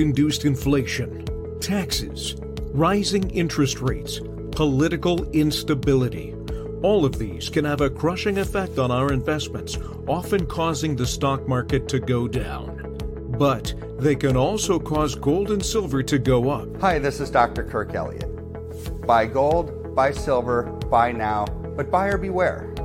[0.00, 1.24] induced inflation,
[1.60, 2.36] taxes,
[2.72, 4.20] rising interest rates,
[4.52, 6.34] political instability.
[6.82, 11.46] All of these can have a crushing effect on our investments, often causing the stock
[11.46, 12.96] market to go down.
[13.38, 16.80] But they can also cause gold and silver to go up.
[16.80, 17.64] Hi, this is Dr.
[17.64, 18.26] Kirk Elliott.
[19.06, 21.44] Buy gold, buy silver, buy now,
[21.76, 22.69] but buyer beware.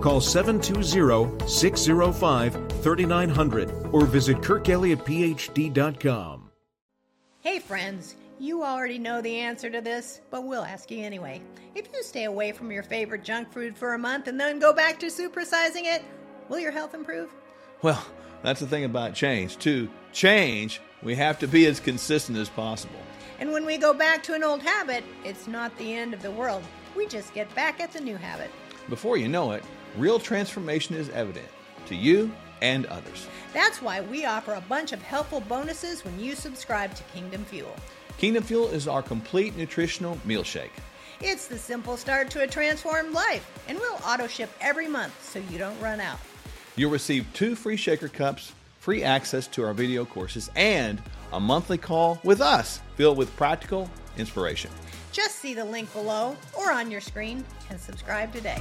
[0.00, 6.50] Call 720 605 3900 or visit kirkelliottphd.com.
[7.42, 11.42] Hey, friends, you already know the answer to this, but we'll ask you anyway.
[11.74, 14.72] If you stay away from your favorite junk food for a month and then go
[14.72, 16.02] back to supersizing it,
[16.48, 17.30] will your health improve?
[17.82, 18.02] Well,
[18.42, 19.58] that's the thing about change.
[19.58, 23.00] To change, we have to be as consistent as possible.
[23.38, 26.30] And when we go back to an old habit, it's not the end of the
[26.30, 26.62] world.
[26.96, 28.50] We just get back at the new habit.
[28.88, 29.62] Before you know it,
[29.96, 31.48] real transformation is evident
[31.86, 33.26] to you and others.
[33.52, 37.74] That's why we offer a bunch of helpful bonuses when you subscribe to Kingdom Fuel.
[38.18, 40.72] Kingdom Fuel is our complete nutritional meal shake.
[41.20, 45.38] It's the simple start to a transformed life, and we'll auto ship every month so
[45.50, 46.18] you don't run out.
[46.76, 51.02] You'll receive two free shaker cups, free access to our video courses, and
[51.32, 54.70] a monthly call with us filled with practical inspiration.
[55.12, 58.60] Just see the link below or on your screen and subscribe today.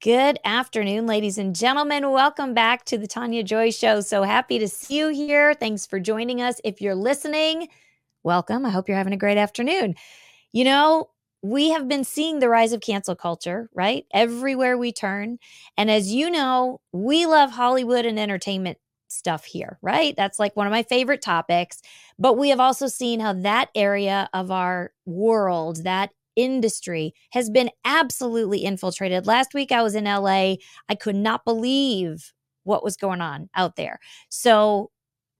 [0.00, 2.12] Good afternoon, ladies and gentlemen.
[2.12, 4.00] Welcome back to the Tania Joy Show.
[4.00, 5.54] So happy to see you here.
[5.54, 6.60] Thanks for joining us.
[6.62, 7.66] If you're listening,
[8.22, 8.64] welcome.
[8.64, 9.96] I hope you're having a great afternoon.
[10.52, 11.10] You know,
[11.42, 14.04] we have been seeing the rise of cancel culture, right?
[14.14, 15.38] Everywhere we turn.
[15.76, 18.78] And as you know, we love Hollywood and entertainment
[19.08, 20.14] stuff here, right?
[20.16, 21.82] That's like one of my favorite topics.
[22.20, 27.68] But we have also seen how that area of our world, that industry has been
[27.84, 29.26] absolutely infiltrated.
[29.26, 30.54] Last week I was in LA.
[30.88, 32.32] I could not believe
[32.62, 33.98] what was going on out there.
[34.28, 34.90] So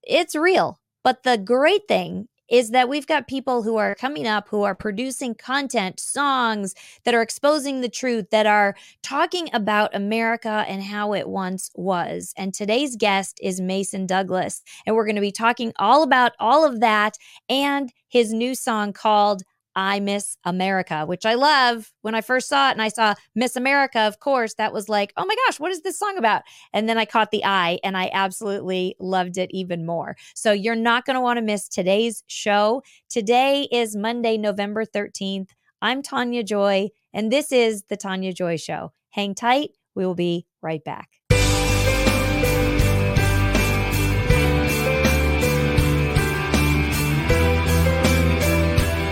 [0.03, 0.81] it's real.
[1.05, 4.75] But the great thing is that we've got people who are coming up who are
[4.75, 11.13] producing content, songs that are exposing the truth, that are talking about America and how
[11.13, 12.33] it once was.
[12.37, 14.63] And today's guest is Mason Douglas.
[14.87, 17.17] And we're going to be talking all about all of that
[17.49, 19.43] and his new song called
[19.79, 21.93] I Miss America, which I love.
[22.03, 25.13] When I first saw it and I saw Miss America, of course, that was like,
[25.17, 26.43] oh my gosh, what is this song about?
[26.73, 30.17] And then I caught the eye and I absolutely loved it even more.
[30.35, 32.83] So you're not going to want to miss today's show.
[33.09, 35.51] Today is Monday, November 13th.
[35.81, 38.93] I'm Tania Joy, and this is The Tania Joy Show.
[39.11, 39.71] Hang tight.
[39.95, 41.18] We will be right back.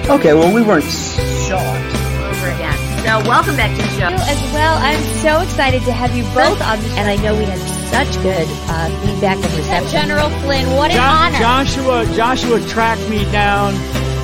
[0.09, 1.95] Okay, well, we weren't shocked.
[2.31, 2.79] over again.
[3.03, 4.79] So welcome back to the show as well.
[4.79, 6.95] I'm so excited to have you both on the show.
[7.03, 7.59] And I know we had
[7.91, 9.91] such good uh, feedback and reception.
[9.91, 11.39] General Flynn, what an Jo- honor.
[11.39, 13.75] Joshua Joshua tracked me down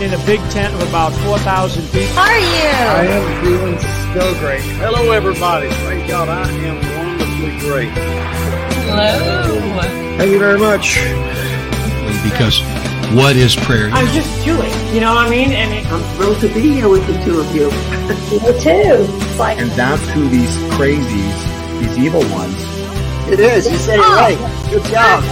[0.00, 2.14] in a big tent of about 4,000 people.
[2.14, 2.70] How are you?
[2.70, 3.78] I am feeling
[4.14, 4.62] so great.
[4.78, 5.68] Hello, everybody.
[5.68, 7.90] Thank God, I am wonderfully great.
[8.86, 9.80] Hello.
[10.16, 10.94] Thank you very much.
[12.22, 12.62] because
[13.14, 13.90] what is prayer?
[13.90, 15.52] I'm just Jewish, you know what I mean?
[15.52, 17.70] And it, I'm thrilled to be here with the two of you.
[18.32, 19.06] You too.
[19.60, 22.56] And that's who these crazies, these evil ones.
[23.28, 23.70] It is.
[23.70, 24.70] You said it oh, right.
[24.70, 25.22] Good job.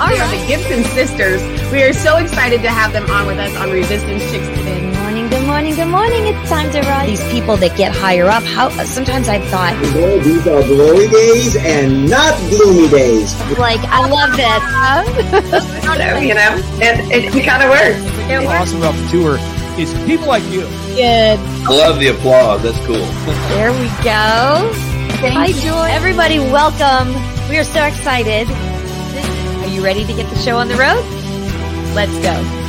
[0.00, 1.40] All We are the Gibson sisters.
[1.70, 4.48] We are so excited to have them on with us on Resistance Chicks today.
[4.48, 4.51] Good
[5.52, 6.34] morning, good morning, good morning.
[6.34, 7.20] It's time to rise.
[7.20, 11.56] These people that get higher up, how sometimes I've thought, Well, these are glory days
[11.56, 13.36] and not gloomy days.
[13.58, 14.48] like, I love this.
[14.48, 18.00] I don't know, you know, and it, it kind of works.
[18.48, 19.36] what's awesome about the tour
[19.78, 20.62] is people like you.
[20.96, 21.36] Good.
[21.38, 22.62] I love the applause.
[22.62, 23.04] That's cool.
[23.52, 24.72] There we go.
[25.36, 25.92] Hi, Joy.
[25.92, 27.12] Everybody, welcome.
[27.50, 28.48] We are so excited.
[28.48, 31.04] Are you ready to get the show on the road?
[31.94, 32.61] Let's go.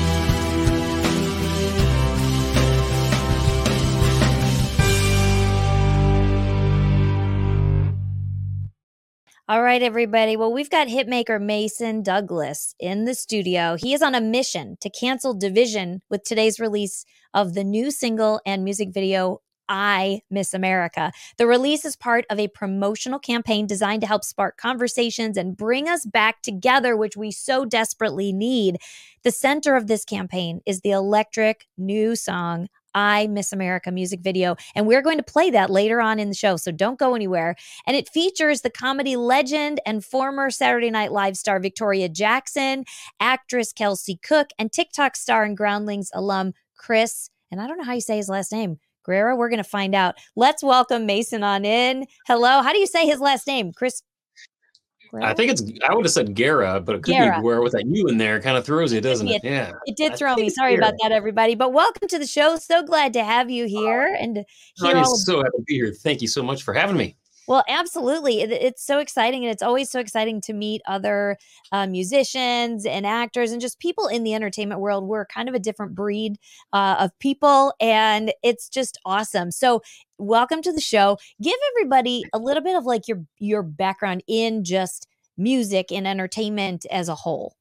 [9.54, 10.36] All right, everybody.
[10.36, 13.76] Well, we've got hitmaker Mason Douglas in the studio.
[13.76, 17.06] He is on a mission to cancel division with today's release
[17.36, 21.12] of the new single and music video I Miss America.
[21.38, 25.88] The release is part of a promotional campaign designed to help spark conversations and bring
[25.88, 28.78] us back together, which we so desperately need.
[29.24, 34.56] The center of this campaign is the electric new song, I Miss America music video.
[34.76, 36.58] And we're going to play that later on in the show.
[36.58, 37.56] So don't go anywhere.
[37.88, 42.86] And it features the comedy legend and former Saturday Night Live star Victoria Jackson,
[43.20, 47.30] actress Kelsey Cooke, and TikTok star and Groundlings alum Chris.
[47.52, 48.80] And I don't know how you say his last name.
[49.06, 50.16] Guerra, we're going to find out.
[50.36, 52.06] Let's welcome Mason on in.
[52.26, 52.62] Hello.
[52.62, 53.74] How do you say his last name?
[53.74, 54.02] Chris
[55.22, 55.62] I think it's.
[55.88, 57.38] I would have said Guerra, but it could Guerra.
[57.38, 59.44] be where with that U in there, kind of throws you, doesn't it?
[59.44, 59.44] it?
[59.44, 60.50] Yeah, it did throw me.
[60.50, 61.56] Sorry about that, everybody.
[61.56, 62.58] But welcome to the show.
[62.58, 64.38] So glad to have you here oh, and
[64.76, 65.94] hear I'm so happy to be here.
[65.94, 67.16] Thank you so much for having me.
[67.48, 68.42] Well, absolutely.
[68.42, 69.44] It, it's so exciting.
[69.44, 71.38] And it's always so exciting to meet other
[71.72, 75.06] uh, musicians and actors and just people in the entertainment world.
[75.06, 76.38] We're kind of a different breed
[76.72, 79.52] uh, of people, and it's just awesome.
[79.52, 79.82] So,
[80.24, 81.18] welcome to the show.
[81.42, 86.86] Give everybody a little bit of like your your background in just music and entertainment
[86.90, 87.56] as a whole.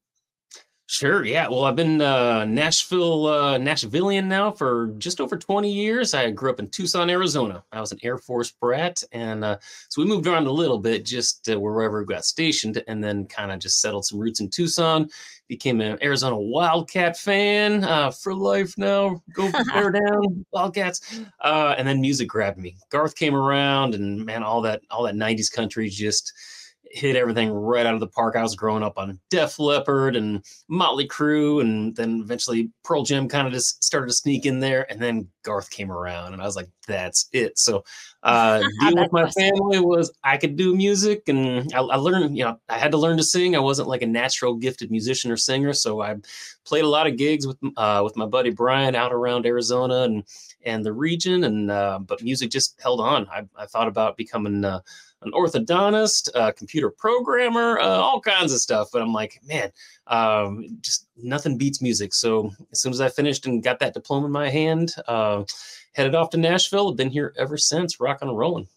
[0.85, 1.23] Sure.
[1.23, 1.47] Yeah.
[1.47, 6.13] Well, I've been uh, Nashville, uh, Nashvilleian now for just over 20 years.
[6.13, 7.63] I grew up in Tucson, Arizona.
[7.71, 9.01] I was an Air Force brat.
[9.13, 9.57] And uh,
[9.87, 13.25] so we moved around a little bit just uh, wherever we got stationed and then
[13.27, 15.09] kind of just settled some roots in Tucson.
[15.47, 19.21] Became an Arizona Wildcat fan uh, for life now.
[19.33, 21.21] Go bear down, Wildcats.
[21.39, 22.75] Uh, and then music grabbed me.
[22.89, 26.33] Garth came around and man, all that, all that 90s country just
[26.93, 28.35] hit everything right out of the park.
[28.35, 33.27] I was growing up on Def Leppard and Motley Crue, and then eventually Pearl Jam
[33.27, 36.45] kind of just started to sneak in there, and then Garth came around, and I
[36.45, 37.83] was like, "That's it." So,
[38.21, 42.37] uh, dealing with my family was I could do music, and I, I, learned.
[42.37, 43.55] You know, I had to learn to sing.
[43.55, 46.15] I wasn't like a natural gifted musician or singer, so I
[46.63, 50.23] played a lot of gigs with uh, with my buddy Brian out around Arizona and
[50.63, 53.27] and the region, and uh, but music just held on.
[53.29, 54.81] I, I thought about becoming uh,
[55.25, 58.89] an orthodontist, a computer programmer, uh, all kinds of stuff.
[58.91, 59.71] But I'm like, man,
[60.07, 62.13] um, just nothing beats music.
[62.13, 65.43] So as soon as I finished and got that diploma in my hand, uh,
[65.93, 66.91] headed off to Nashville.
[66.91, 68.67] I've been here ever since, rocking and rolling.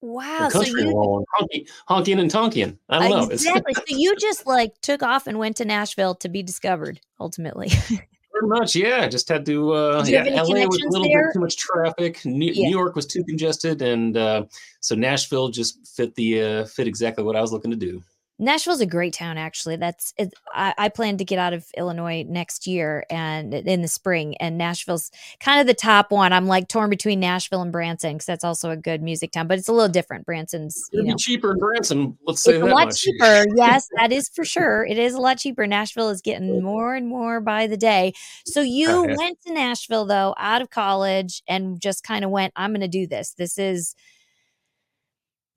[0.00, 0.50] Wow.
[0.50, 2.76] country so you, rolling, honky, honking and tonking.
[2.90, 3.72] I don't exactly.
[3.74, 3.82] know.
[3.88, 7.70] so you just like took off and went to Nashville to be discovered ultimately.
[8.34, 9.06] Pretty much, yeah.
[9.06, 9.72] Just had to.
[9.72, 11.28] Uh, yeah, LA was a little there?
[11.28, 12.24] bit too much traffic.
[12.24, 12.64] New, yeah.
[12.64, 14.44] New, York was too congested, and uh,
[14.80, 18.02] so Nashville just fit the uh, fit exactly what I was looking to do.
[18.38, 19.76] Nashville's a great town, actually.
[19.76, 23.88] That's it, I, I, plan to get out of Illinois next year and in the
[23.88, 26.32] spring, and Nashville's kind of the top one.
[26.32, 29.58] I'm like torn between Nashville and Branson because that's also a good music town, but
[29.58, 30.26] it's a little different.
[30.26, 32.18] Branson's you know, cheaper in Branson.
[32.26, 33.02] Let's say that a lot much.
[33.02, 33.44] cheaper.
[33.54, 34.84] yes, that is for sure.
[34.84, 35.66] It is a lot cheaper.
[35.66, 38.14] Nashville is getting more and more by the day.
[38.46, 39.14] So you uh-huh.
[39.16, 42.52] went to Nashville though, out of college, and just kind of went.
[42.56, 43.34] I'm going to do this.
[43.34, 43.94] This is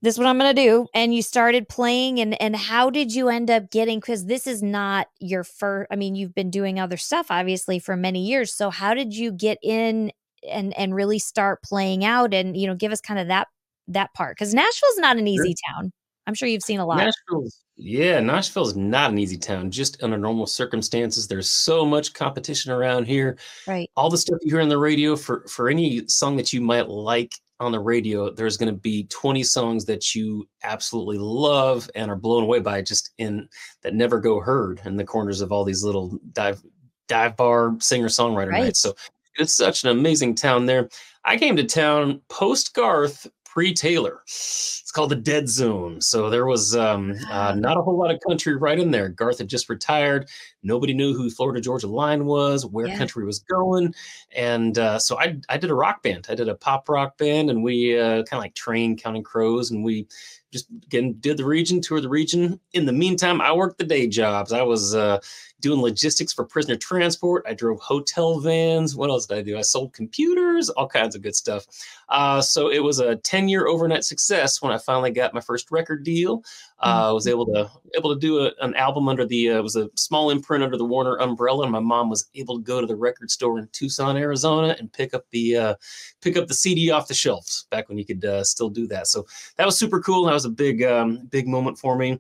[0.02, 0.88] this is what I'm going to do.
[0.94, 4.62] And you started playing and and how did you end up getting cuz this is
[4.62, 8.54] not your first I mean you've been doing other stuff obviously for many years.
[8.54, 10.12] So how did you get in
[10.48, 13.48] and and really start playing out and you know give us kind of that
[13.88, 15.74] that part cuz Nashville's not an easy sure.
[15.74, 15.92] town.
[16.28, 16.98] I'm sure you've seen a lot.
[16.98, 19.70] Nashville's yeah, Nashville's not an easy town.
[19.70, 23.38] Just under normal circumstances, there's so much competition around here.
[23.68, 23.90] Right.
[23.96, 26.90] All the stuff you hear on the radio for for any song that you might
[26.90, 32.12] like on the radio, there's going to be 20 songs that you absolutely love and
[32.12, 33.48] are blown away by just in
[33.82, 36.62] that never go heard in the corners of all these little dive
[37.08, 38.64] dive bar singer songwriter right.
[38.66, 38.80] nights.
[38.80, 38.96] So
[39.36, 40.90] it's such an amazing town there.
[41.26, 44.22] I came to town post Garth pre Taylor.
[44.26, 46.00] It's called the Dead Zone.
[46.00, 49.10] So there was um, uh, not a whole lot of country right in there.
[49.10, 50.30] Garth had just retired.
[50.62, 52.96] Nobody knew who Florida Georgia Line was, where yeah.
[53.00, 53.96] country was going,
[54.36, 56.28] and uh, so I I did a rock band.
[56.30, 59.72] I did a pop rock band, and we uh, kind of like trained Counting Crows,
[59.72, 60.08] and we
[60.54, 62.60] just again did the region, toured the region.
[62.74, 64.54] In the meantime, I worked the day jobs.
[64.54, 65.20] I was uh,
[65.60, 67.46] doing logistics for prisoner transport.
[67.48, 68.96] I drove hotel vans.
[68.96, 69.58] What else did I do?
[69.58, 71.66] I sold computers, all kinds of good stuff.
[72.10, 75.72] Uh, so it was a 10 year overnight success when I finally got my first
[75.72, 76.44] record deal.
[76.80, 79.64] Uh, I was able to able to do a, an album under the uh, it
[79.64, 82.80] was a small imprint under the Warner umbrella, and my mom was able to go
[82.80, 85.76] to the record store in Tucson, Arizona, and pick up the uh,
[86.22, 89.08] pick up the CD off the shelves back when you could uh, still do that.
[89.08, 90.26] So that was super cool.
[90.26, 92.20] That was a big um, big moment for me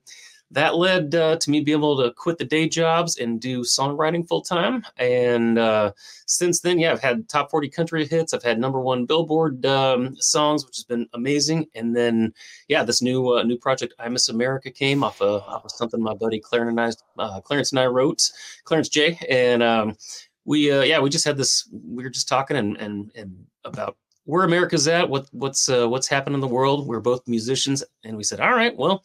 [0.51, 4.27] that led uh, to me being able to quit the day jobs and do songwriting
[4.27, 4.85] full time.
[4.97, 5.91] And uh,
[6.25, 8.33] since then, yeah, I've had top 40 country hits.
[8.33, 11.67] I've had number one Billboard um, songs, which has been amazing.
[11.75, 12.33] And then,
[12.69, 16.01] yeah, this new uh, new project, I Miss America, came off of, off of something
[16.01, 16.79] my buddy Clarence and
[17.19, 18.23] I, uh, Clarence and I wrote,
[18.63, 19.19] Clarence J.
[19.29, 19.97] And um,
[20.45, 23.35] we, uh, yeah, we just had this, we were just talking and, and, and
[23.65, 26.85] about where America's at, what what's uh, what's happened in the world.
[26.85, 29.03] We're both musicians, and we said, all right, well,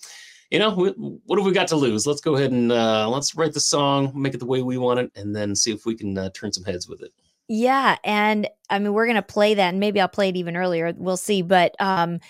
[0.53, 2.07] you know, we, what have we got to lose?
[2.07, 5.01] Let's go ahead and uh, let's write the song, make it the way we want
[5.01, 7.11] it, and then see if we can uh, turn some heads with it.
[7.49, 10.93] Yeah, and I mean, we're gonna play that, and maybe I'll play it even earlier.
[10.95, 12.21] We'll see, but um,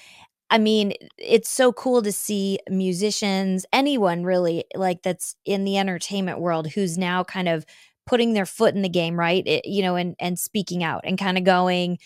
[0.51, 6.39] I mean, it's so cool to see musicians, anyone really, like that's in the entertainment
[6.39, 7.67] world, who's now kind of
[8.07, 9.45] putting their foot in the game, right?
[9.45, 11.99] It, you know, and and speaking out and kind of going,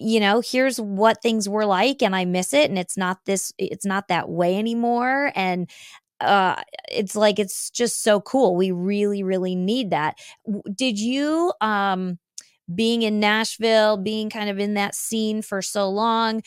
[0.00, 3.52] you know, here's what things were like and I miss it and it's not this
[3.58, 5.70] it's not that way anymore and
[6.20, 6.56] uh
[6.90, 8.56] it's like it's just so cool.
[8.56, 10.18] We really really need that.
[10.74, 12.18] Did you um
[12.74, 16.42] being in Nashville, being kind of in that scene for so long,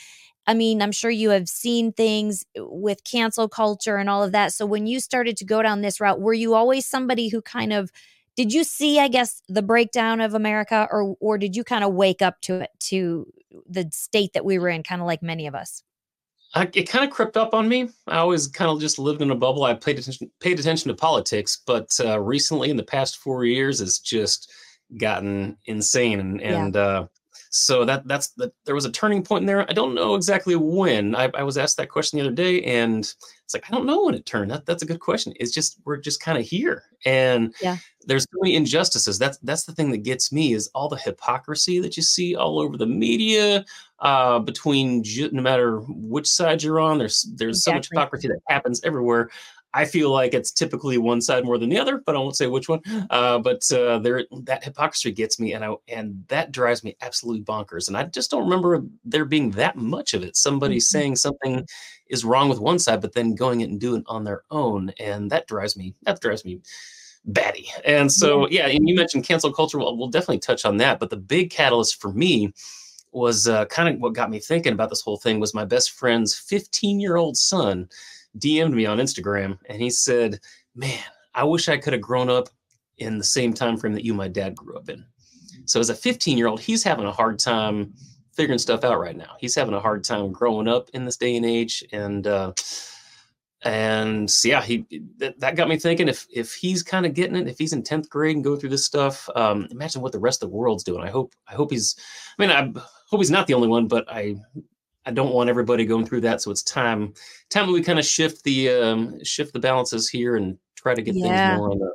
[0.46, 4.52] I mean, I'm sure you have seen things with cancel culture and all of that.
[4.52, 7.72] So when you started to go down this route, were you always somebody who kind
[7.72, 7.90] of
[8.36, 11.94] did you see i guess the breakdown of america or or did you kind of
[11.94, 13.26] wake up to it to
[13.68, 15.82] the state that we were in kind of like many of us
[16.54, 17.88] I, it kind of crept up on me.
[18.06, 19.64] I always kind of just lived in a bubble.
[19.64, 23.80] I paid attention paid attention to politics, but uh, recently, in the past four years,
[23.80, 24.52] it's just
[24.96, 26.20] gotten insane.
[26.20, 26.80] And and yeah.
[26.80, 27.06] uh,
[27.56, 29.68] so that that's the there was a turning point in there.
[29.70, 31.14] I don't know exactly when.
[31.14, 34.04] I, I was asked that question the other day, and it's like I don't know
[34.04, 34.50] when it turned.
[34.50, 35.32] That, that's a good question.
[35.38, 39.18] It's just we're just kind of here, and yeah there's so many injustices.
[39.18, 42.58] That's that's the thing that gets me is all the hypocrisy that you see all
[42.58, 43.64] over the media.
[44.00, 47.70] Uh, between no matter which side you're on, there's there's exactly.
[47.70, 49.30] so much hypocrisy that happens everywhere.
[49.74, 52.46] I feel like it's typically one side more than the other, but I won't say
[52.46, 52.80] which one.
[53.10, 57.42] Uh, but uh, there, that hypocrisy gets me, and I and that drives me absolutely
[57.42, 57.88] bonkers.
[57.88, 60.36] And I just don't remember there being that much of it.
[60.36, 60.80] Somebody mm-hmm.
[60.80, 61.66] saying something
[62.08, 64.92] is wrong with one side, but then going it and doing it on their own,
[65.00, 65.94] and that drives me.
[66.02, 66.60] That drives me
[67.26, 67.68] batty.
[67.84, 69.78] And so, yeah, and you mentioned cancel culture.
[69.78, 71.00] Well, we'll definitely touch on that.
[71.00, 72.52] But the big catalyst for me
[73.12, 75.92] was uh, kind of what got me thinking about this whole thing was my best
[75.92, 77.88] friend's 15 year old son
[78.38, 80.40] DM'd me on Instagram and he said,
[80.74, 80.98] "Man,
[81.34, 82.48] I wish I could have grown up
[82.98, 85.04] in the same time frame that you, and my dad, grew up in."
[85.66, 87.94] So as a 15 year old, he's having a hard time
[88.32, 89.36] figuring stuff out right now.
[89.38, 92.52] He's having a hard time growing up in this day and age, and uh,
[93.62, 94.86] and yeah, he
[95.18, 96.08] that, that, got me thinking.
[96.08, 98.70] If if he's kind of getting it, if he's in tenth grade and go through
[98.70, 101.02] this stuff, um, imagine what the rest of the world's doing.
[101.02, 101.96] I hope I hope he's.
[102.38, 104.36] I mean, I hope he's not the only one, but I
[105.06, 106.42] I don't want everybody going through that.
[106.42, 107.14] So it's time
[107.50, 111.14] time we kind of shift the um, shift the balances here and try to get
[111.14, 111.50] yeah.
[111.50, 111.92] things more on the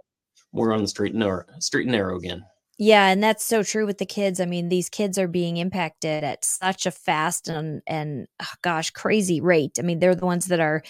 [0.52, 2.44] more on the straight and narrow straight and narrow again.
[2.82, 4.40] Yeah, and that's so true with the kids.
[4.40, 8.90] I mean, these kids are being impacted at such a fast and and oh gosh,
[8.92, 9.78] crazy rate.
[9.78, 10.82] I mean, they're the ones that are,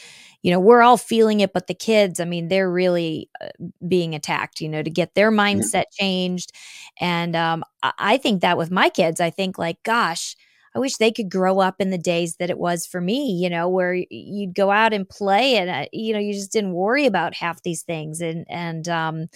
[0.44, 3.48] you know, we're all feeling it, but the kids, I mean, they're really uh,
[3.88, 4.62] being attacked.
[4.62, 6.52] You know, to get their mindset changed,
[7.00, 10.36] and um, I think that with my kids, I think like, gosh.
[10.80, 13.50] I wish they could grow up in the days that it was for me, you
[13.50, 17.06] know, where you'd go out and play and, uh, you know, you just didn't worry
[17.06, 18.22] about half these things.
[18.22, 19.28] And, and, um,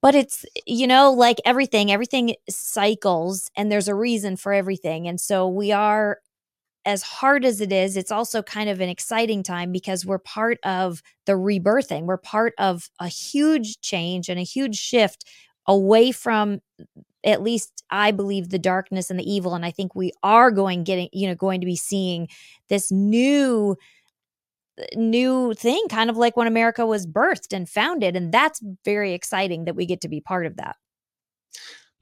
[0.00, 5.20] but it's you know like everything everything cycles and there's a reason for everything and
[5.20, 6.20] so we are
[6.86, 10.58] as hard as it is it's also kind of an exciting time because we're part
[10.64, 15.26] of the rebirthing we're part of a huge change and a huge shift
[15.66, 16.62] away from
[17.24, 20.84] at least i believe the darkness and the evil and i think we are going
[20.84, 22.28] getting you know going to be seeing
[22.68, 23.76] this new
[24.94, 28.16] new thing, kind of like when America was birthed and founded.
[28.16, 30.76] And that's very exciting that we get to be part of that.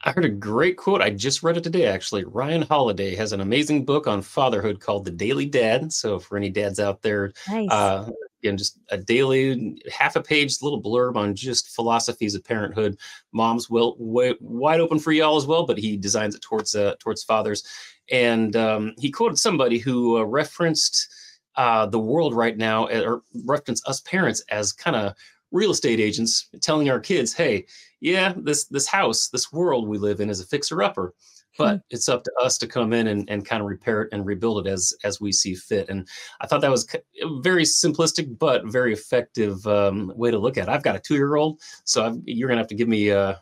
[0.04, 1.02] I heard a great quote.
[1.02, 2.24] I just read it today, actually.
[2.24, 5.92] Ryan Holiday has an amazing book on fatherhood called The Daily Dad.
[5.92, 7.68] So, for any dads out there, nice.
[7.68, 8.08] uh,
[8.42, 12.98] again, just a daily, half a page little blurb on just philosophies of parenthood.
[13.32, 17.24] Mom's well, wide open for y'all as well, but he designs it towards uh, towards
[17.24, 17.64] fathers.
[18.10, 21.08] And um, he quoted somebody who uh, referenced
[21.56, 25.14] uh, the world right now, eh, or reference us parents as kind of
[25.50, 27.66] real estate agents telling our kids, "Hey,
[28.00, 31.14] yeah, this this house, this world we live in is a fixer upper."
[31.58, 31.80] But hmm.
[31.90, 34.66] it's up to us to come in and, and kind of repair it and rebuild
[34.66, 36.08] it as as we see fit and
[36.40, 40.68] i thought that was a very simplistic but very effective um, way to look at
[40.68, 43.10] it i've got a two year old so I've, you're gonna have to give me
[43.10, 43.34] uh,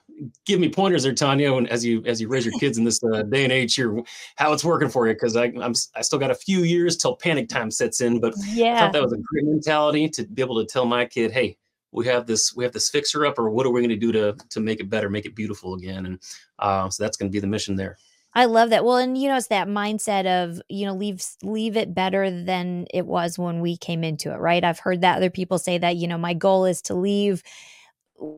[0.44, 3.00] give me pointers there, Tania, and as you as you raise your kids in this
[3.04, 4.00] uh, day and age here,
[4.36, 5.14] how it's working for you.
[5.14, 8.34] Because I I'm I still got a few years till panic time sets in, but
[8.46, 11.32] yeah, I thought that was a great mentality to be able to tell my kid,
[11.32, 11.56] hey,
[11.92, 14.12] we have this we have this fixer up, or what are we going to do
[14.12, 16.06] to to make it better, make it beautiful again?
[16.06, 16.18] And
[16.58, 17.96] uh, so that's going to be the mission there.
[18.36, 18.84] I love that.
[18.84, 22.86] Well, and you know, it's that mindset of, you know, leave leave it better than
[22.92, 24.62] it was when we came into it, right?
[24.62, 27.42] I've heard that other people say that, you know, my goal is to leave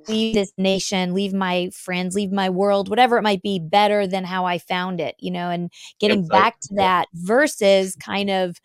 [0.08, 4.24] leave this nation, leave my friends, leave my world, whatever it might be, better than
[4.24, 8.56] how I found it, you know, and getting back to that versus kind of,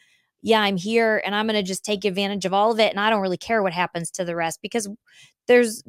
[0.43, 2.91] yeah, I'm here and I'm going to just take advantage of all of it.
[2.91, 4.89] And I don't really care what happens to the rest because
[5.47, 5.83] there's,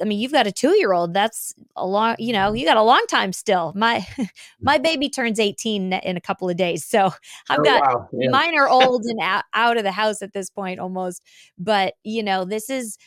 [0.00, 1.14] I mean, you've got a two year old.
[1.14, 3.72] That's a long, you know, you got a long time still.
[3.76, 4.06] My,
[4.60, 6.84] my baby turns 18 in a couple of days.
[6.84, 7.10] So
[7.48, 8.08] I've Oh, got, wow.
[8.12, 8.30] Yeah.
[8.30, 11.22] mine are old and out, out of the house at this point almost.
[11.58, 12.98] But, you know, this is,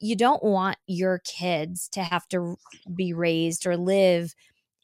[0.00, 2.56] you don't want your kids to have to
[2.94, 4.34] be raised or live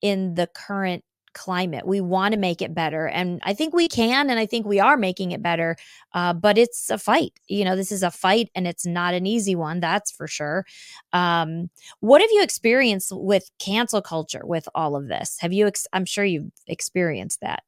[0.03, 1.87] in the current climate.
[1.87, 3.07] We want to make it better.
[3.07, 5.77] And I think we can, and I think we are making it better.
[6.13, 7.33] Uh, but it's a fight.
[7.49, 10.67] You know, this is a fight and it's not an easy one, that's for sure.
[11.13, 11.71] Um,
[12.01, 15.37] what have you experienced with cancel culture with all of this?
[15.41, 17.63] Have you, ex- I'm sure you've experienced that.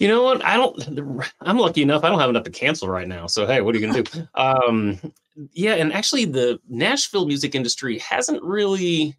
[0.00, 0.42] You know what?
[0.42, 1.30] I don't.
[1.42, 2.04] I'm lucky enough.
[2.04, 3.26] I don't have enough to cancel right now.
[3.26, 4.28] So hey, what are you gonna do?
[4.34, 4.98] um,
[5.52, 9.14] yeah, and actually, the Nashville music industry hasn't really.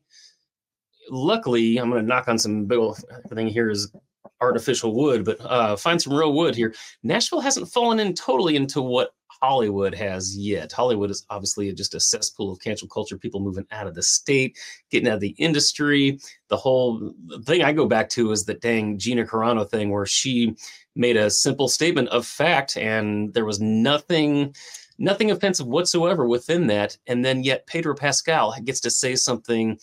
[1.11, 3.91] Luckily, I'm gonna knock on some big old thing here is
[4.39, 6.73] artificial wood, but uh, find some real wood here.
[7.03, 10.71] Nashville hasn't fallen in totally into what Hollywood has yet.
[10.71, 14.57] Hollywood is obviously just a cesspool of cancel culture, people moving out of the state,
[14.89, 16.19] getting out of the industry.
[16.47, 17.13] The whole
[17.43, 20.55] thing I go back to is the dang Gina Carano thing where she
[20.95, 24.55] made a simple statement of fact and there was nothing
[24.97, 29.79] nothing offensive whatsoever within that and then yet Pedro Pascal gets to say something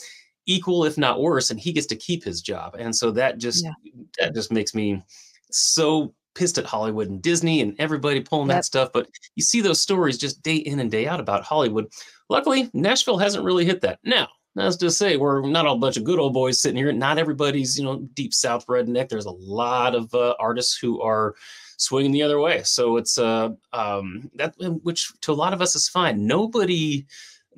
[0.49, 2.75] equal if not worse and he gets to keep his job.
[2.79, 3.65] And so that just
[4.19, 5.01] that just makes me
[5.51, 8.57] so pissed at Hollywood and Disney and everybody pulling Yep.
[8.57, 8.91] that stuff.
[8.93, 11.87] But you see those stories just day in and day out about Hollywood.
[12.29, 13.99] Luckily Nashville hasn't really hit that.
[14.05, 16.91] Now that's to say we're not all a bunch of good old boys sitting here.
[16.93, 19.09] Not everybody's you know deep south redneck.
[19.09, 21.35] There's a lot of uh, artists who are
[21.77, 22.63] swinging the other way.
[22.65, 26.27] So it's uh um that which to a lot of us is fine.
[26.27, 27.07] Nobody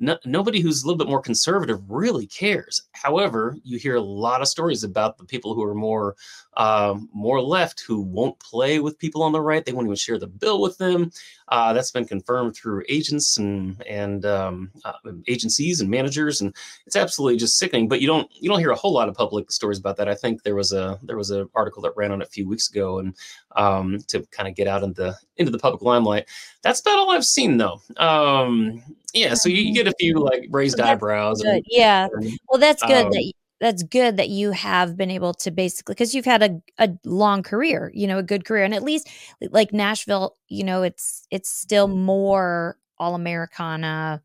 [0.01, 2.81] no, nobody who's a little bit more conservative really cares.
[2.93, 6.15] However, you hear a lot of stories about the people who are more
[6.57, 9.65] um, more left who won't play with people on the right.
[9.65, 11.11] They won't even share the bill with them.
[11.47, 14.93] Uh, that's been confirmed through agents and and um, uh,
[15.27, 17.87] agencies and managers, and it's absolutely just sickening.
[17.87, 20.07] But you don't you don't hear a whole lot of public stories about that.
[20.09, 22.69] I think there was a there was an article that ran on a few weeks
[22.69, 23.15] ago, and
[23.55, 26.27] um, to kind of get out into into the public limelight.
[26.61, 27.81] That's about all I've seen though.
[27.97, 28.81] Um,
[29.13, 31.41] yeah, so you, you get a few like raised eyebrows.
[31.41, 32.07] And- Yeah.
[32.49, 36.15] Well, that's good um, that that's good that you have been able to basically because
[36.15, 39.07] you've had a, a long career, you know, a good career, and at least
[39.51, 44.21] like Nashville, you know, it's it's still more all Americana,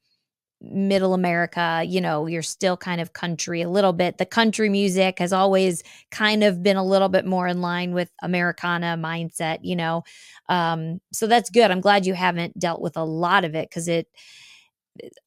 [0.61, 1.85] middle America.
[1.87, 4.19] You know, you're still kind of country a little bit.
[4.19, 8.11] The country music has always kind of been a little bit more in line with
[8.23, 9.59] Americana mindset.
[9.63, 10.05] You know,
[10.49, 11.71] um, so that's good.
[11.71, 14.09] I'm glad you haven't dealt with a lot of it because it.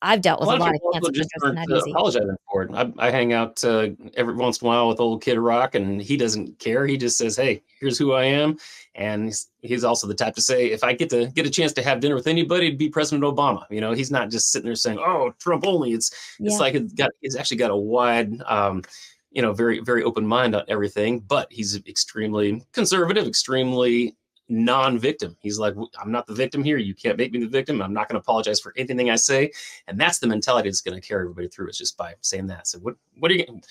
[0.01, 1.91] I've dealt with a lot of lot of people also just aren't not uh, easy.
[1.91, 2.71] apologizing for it.
[2.73, 6.01] I, I hang out uh, every once in a while with old Kid Rock, and
[6.01, 6.85] he doesn't care.
[6.85, 8.57] He just says, "Hey, here's who I am,"
[8.95, 11.73] and he's, he's also the type to say, "If I get to get a chance
[11.73, 14.65] to have dinner with anybody, it'd be President Obama." You know, he's not just sitting
[14.65, 16.51] there saying, "Oh, Trump only." It's Yeah.
[16.51, 18.41] it's like it's got it's actually got a wide.
[18.45, 18.83] Um,
[19.31, 24.15] you know, very, very open mind on everything, but he's extremely conservative, extremely
[24.49, 25.37] non-victim.
[25.39, 26.77] He's like, I'm not the victim here.
[26.77, 27.81] You can't make me the victim.
[27.81, 29.51] I'm not going to apologize for anything I say.
[29.87, 31.67] And that's the mentality that's going to carry everybody through.
[31.67, 32.67] It's just by saying that.
[32.67, 33.61] So what what are you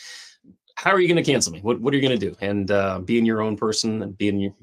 [0.78, 1.60] how are you going to cancel me?
[1.60, 2.36] What what are you going to do?
[2.40, 4.54] And uh, being your own person and being your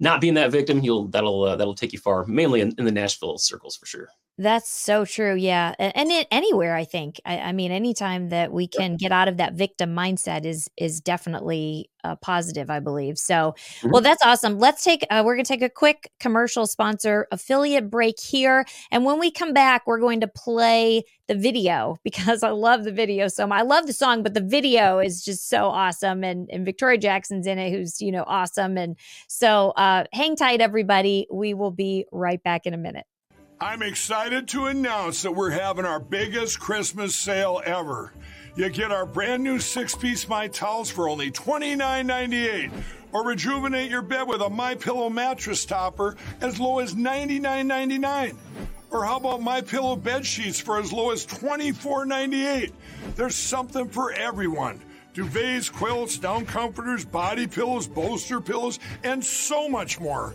[0.00, 2.24] not being that victim, you'll that'll uh, that'll take you far.
[2.24, 4.08] Mainly in, in the Nashville circles for sure.
[4.38, 5.34] That's so true.
[5.34, 5.74] Yeah.
[5.78, 7.20] And it, anywhere, I think.
[7.26, 11.02] I, I mean, anytime that we can get out of that victim mindset is is
[11.02, 13.18] definitely uh, positive, I believe.
[13.18, 14.58] So, well, that's awesome.
[14.58, 18.64] Let's take, uh, we're going to take a quick commercial sponsor affiliate break here.
[18.90, 22.92] And when we come back, we're going to play the video because I love the
[22.92, 23.60] video so much.
[23.60, 26.24] I love the song, but the video is just so awesome.
[26.24, 28.76] And, and Victoria Jackson's in it, who's, you know, awesome.
[28.76, 28.96] And
[29.28, 31.26] so uh, hang tight, everybody.
[31.30, 33.06] We will be right back in a minute.
[33.62, 38.14] I'm excited to announce that we're having our biggest Christmas sale ever.
[38.60, 42.70] You get our brand new six piece My Towels for only $29.98.
[43.10, 48.36] Or rejuvenate your bed with a My Pillow mattress topper as low as $99.99.
[48.90, 52.70] Or how about My Pillow bed sheets for as low as $24.98?
[53.16, 54.78] There's something for everyone.
[55.14, 60.34] Duvets, quilts, down comforters, body pillows, bolster pillows, and so much more.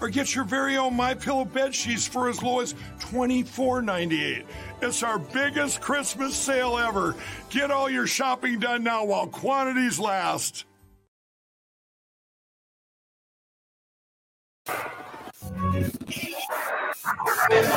[0.00, 4.44] or get your very own My Pillow bed sheets for as low as $24.98.
[4.82, 7.16] It's our biggest Christmas sale ever.
[7.50, 10.64] Get all your shopping done now while quantities last.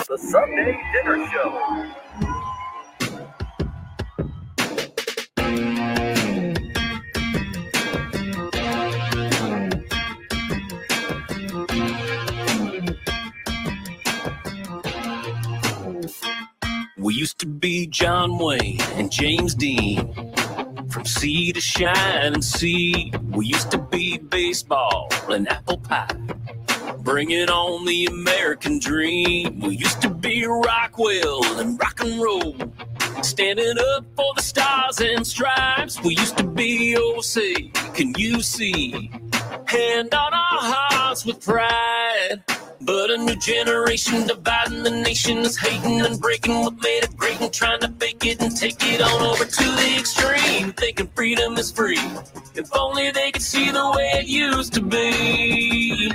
[0.07, 2.30] The Sunday Dinner Show.
[17.11, 20.13] We used to be John Wayne and James Dean.
[20.89, 26.07] From sea to shine and sea, we used to be baseball and apple pie.
[26.99, 29.59] Bringing on the American dream.
[29.59, 32.55] We used to be Rockwell and rock and roll.
[33.21, 36.01] Standing up for the stars and stripes.
[36.01, 39.11] We used to be, say, can you see?
[39.65, 42.41] Hand on our hearts with pride.
[42.83, 47.39] But a new generation dividing the nation is hating and breaking what made it great
[47.39, 50.73] and trying to fake it and take it on over to the extreme.
[50.73, 52.01] Thinking freedom is free.
[52.55, 56.11] If only they could see the way it used to be.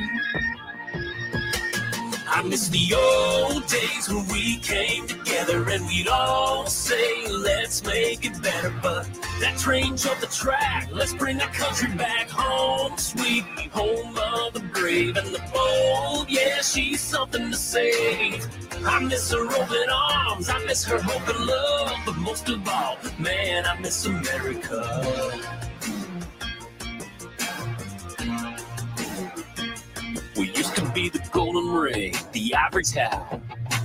[2.36, 8.26] I miss the old days when we came together and we'd all say, let's make
[8.26, 8.70] it better.
[8.82, 9.08] But
[9.40, 10.90] that train jumped the track.
[10.92, 12.98] Let's bring our country back home.
[12.98, 16.28] Sweet home of the brave and the bold.
[16.28, 18.46] Yeah, she's something to save.
[18.84, 20.50] I miss her open arms.
[20.50, 21.96] I miss her hope and love.
[22.04, 25.65] But most of all, man, I miss America.
[30.36, 33.40] We used to be the golden ring, the ivory tower,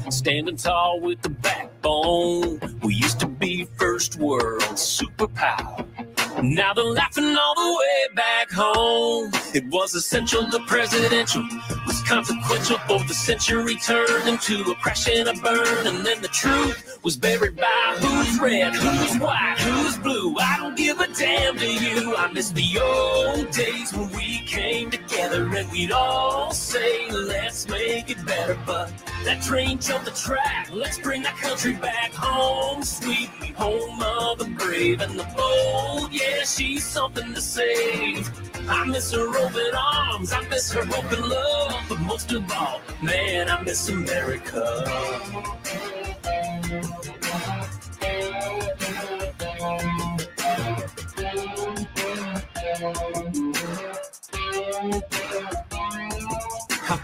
[0.10, 2.60] standing tall with the backbone.
[2.84, 5.86] We used to be first world superpower.
[6.44, 9.32] Now they're laughing all the way back home.
[9.54, 11.48] It was essential, the presidential
[11.88, 15.88] was consequential for the century turned into a crash and a burn.
[15.88, 20.36] And then the truth was buried by who's red, who's white, who's blue.
[20.38, 22.16] I don't give a damn to you.
[22.16, 28.12] I miss the old days when we came together and we'd all say, let's make
[28.12, 28.58] it better.
[28.68, 28.92] But
[29.26, 30.70] that train jumped the track.
[30.72, 32.84] Let's bring that country back home.
[32.84, 36.12] Sweet home of the brave and the bold.
[36.14, 38.30] Yeah, she's something to save.
[38.70, 40.34] I miss her open arms.
[40.34, 41.84] I miss her open love.
[41.90, 44.86] But most of all, man, I miss America.
[46.72, 46.78] How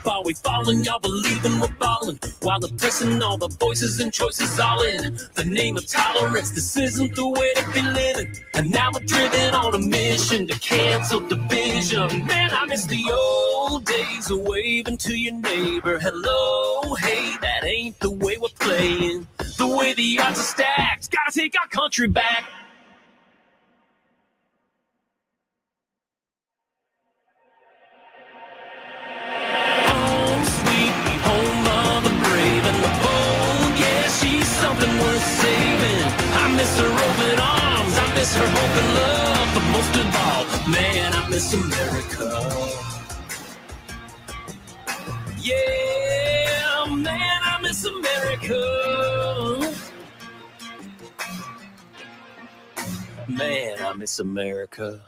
[0.04, 4.58] far we fallen, y'all believing we're falling While they're pressing all the voices and choices
[4.58, 5.18] all in.
[5.34, 8.38] The name of tolerance, this isn't the way to be living.
[8.54, 12.26] And now we're driven on a mission to cancel the division.
[12.26, 18.00] Man, I miss the old days of waving to your neighbor Hello, hey, that ain't
[18.00, 19.28] the way we're playing
[19.58, 22.46] The way the odds are stacked, gotta take our country back
[29.90, 30.94] Home, sweet
[31.28, 33.80] home of the brave and the bold.
[33.80, 36.04] Yeah, she's something worth saving.
[36.44, 37.98] I miss her open arms.
[37.98, 38.50] I miss her
[38.98, 39.50] love.
[39.56, 42.30] But most of all, man, I miss America.
[45.42, 49.07] Yeah, man, I miss America.
[53.28, 55.02] Man, I miss America.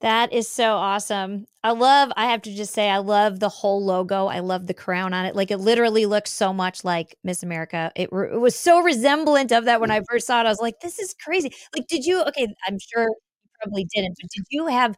[0.00, 1.46] That is so awesome.
[1.62, 4.26] I love, I have to just say, I love the whole logo.
[4.28, 5.36] I love the crown on it.
[5.36, 7.92] Like it literally looks so much like Miss America.
[7.94, 10.04] It, re- it was so resemblant of that when I mm.
[10.10, 10.46] first saw it.
[10.46, 11.52] I was like, this is crazy.
[11.76, 14.96] Like, did you, okay, I'm sure you probably didn't, but did you have,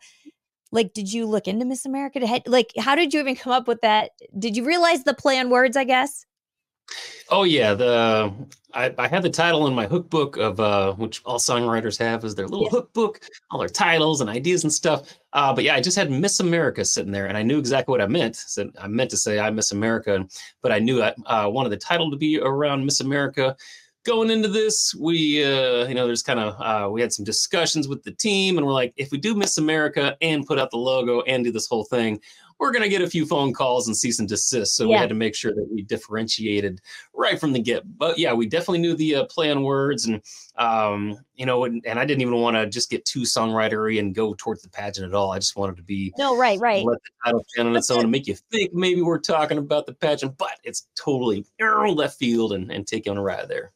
[0.72, 2.42] like, did you look into Miss America to head?
[2.46, 4.10] Like, how did you even come up with that?
[4.38, 6.26] Did you realize the play on words, I guess?
[7.28, 8.33] Oh yeah, the
[8.74, 12.24] I, I had the title in my hook book of uh, which all songwriters have
[12.24, 15.14] is their little hook book, all their titles and ideas and stuff.
[15.33, 18.00] Uh, but yeah, I just had Miss America sitting there, and I knew exactly what
[18.00, 18.37] I meant.
[18.37, 20.26] So I meant to say I Miss America,
[20.62, 23.57] but I knew I uh, wanted the title to be around Miss America.
[24.05, 27.88] Going into this, we uh, you know there's kind of uh, we had some discussions
[27.88, 30.76] with the team, and we're like, if we do Miss America and put out the
[30.76, 32.20] logo and do this whole thing,
[32.62, 34.77] we're going to get a few phone calls and cease and desist.
[34.77, 36.81] So we had to make sure that we differentiated
[37.12, 37.83] right from the get.
[37.98, 40.22] But yeah, we definitely knew the uh, play on words, and
[40.57, 44.14] um, you know, and, and I didn't even want to just get too songwritery and
[44.14, 45.33] go towards the pageant at all.
[45.33, 46.85] I just wanted to be No, right, right.
[46.85, 49.87] let the title stand on its own and make you think maybe we're talking about
[49.87, 53.72] the pageant, but it's totally left field and, and take you on a ride there.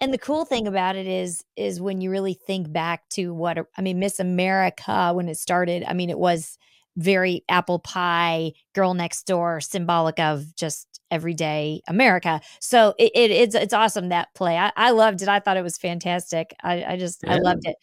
[0.00, 3.58] And the cool thing about it is is when you really think back to what
[3.76, 6.58] I mean Miss America when it started, I mean it was
[6.96, 12.40] very apple pie, girl next door, symbolic of just everyday America.
[12.60, 14.56] So it, it it's it's awesome that play.
[14.58, 15.28] I, I loved it.
[15.28, 16.54] I thought it was fantastic.
[16.62, 17.76] I, I just I loved it.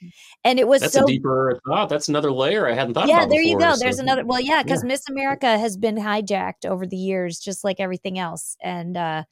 [0.44, 1.90] And it was That's so a deeper thought.
[1.90, 3.78] That's another layer I hadn't thought yeah, there you before, go.
[3.80, 4.26] There's another.
[4.26, 4.90] Well, yeah, because Yeah.
[4.90, 8.58] Miss America has been hijacked over the years, just like everything else.
[8.62, 9.24] And uh,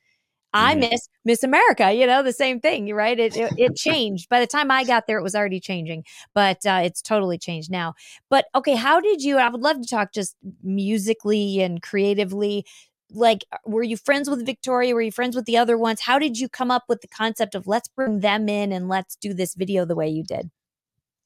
[0.54, 1.92] I miss Miss America.
[1.94, 3.20] You know, the same thing, right?
[3.20, 4.30] It, it it changed.
[4.30, 7.70] By the time I got there, it was already changing, but uh, it's totally changed
[7.72, 7.94] now.
[8.30, 9.38] But okay, how did you?
[9.38, 12.66] I would love to talk just musically and creatively.
[13.12, 14.94] Like, uh, were you friends with Victoria?
[14.96, 16.02] Were you friends with the other ones?
[16.02, 19.16] How did you come up with the concept of let's bring them in and let's
[19.16, 20.50] do this video the way you did?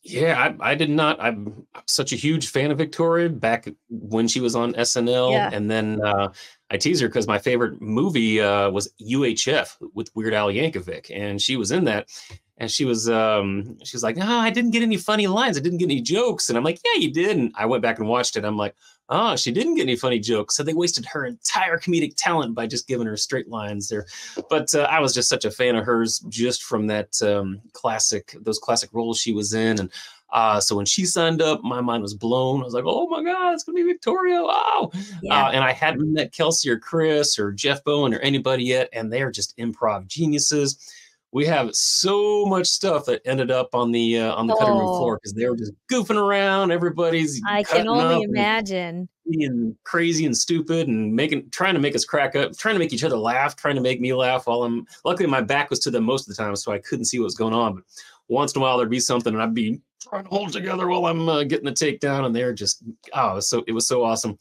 [0.06, 1.22] Yeah, I, I did not.
[1.22, 5.50] I'm such a huge fan of Victoria back when she was on SNL, Yeah.
[5.54, 6.28] and then uh,
[6.70, 11.42] I tease her because my favorite movie uh, was UHF with Weird Al Yankovic, and
[11.42, 12.10] she was in that.
[12.58, 15.58] And she was, um, she was like, "No, I didn't get any funny lines.
[15.58, 17.98] I didn't get any jokes." And I'm like, "Yeah, you did." And I went back
[18.00, 18.46] and watched it.
[18.46, 18.76] I'm like,
[19.10, 22.68] "Oh, she didn't get any funny jokes." So they wasted her entire comedic talent by
[22.68, 24.06] just giving her straight lines there.
[24.50, 28.36] But uh, I was just such a fan of hers just from that um, classic,
[28.42, 29.92] those classic roles she was in, and
[30.34, 32.62] uh, so when she signed up, my mind was blown.
[32.62, 34.92] I was like, "Oh my God, it's gonna be Victoria!" Wow!
[35.22, 35.46] Yeah.
[35.46, 39.13] Uh, and I hadn't met Kelsey or Chris or Jeff Bowen or anybody yet, and
[39.13, 40.92] they are just improv geniuses.
[41.34, 44.88] We have so much stuff that ended up on the uh, on the cutting room
[44.88, 44.98] Oh.
[45.00, 46.72] floor because they were just goofing around.
[46.72, 49.10] Everybody's I can only imagine.
[49.28, 52.93] being crazy and stupid and making trying to make us crack up, trying to make
[52.93, 55.91] each other laugh, trying to make me laugh while I'm luckily my back was to
[55.91, 57.76] them most of the time, so I couldn't see what was going on.
[57.76, 57.84] But
[58.28, 60.88] once in a while there'd be something and I'd be trying to hold it together
[60.88, 64.38] while I'm uh, getting the takedown, and they're just oh, so it was so awesome.